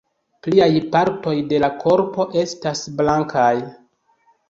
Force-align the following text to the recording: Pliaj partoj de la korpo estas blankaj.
Pliaj 0.45 0.69
partoj 0.95 1.35
de 1.53 1.61
la 1.65 1.71
korpo 1.85 2.29
estas 2.47 2.85
blankaj. 2.99 3.55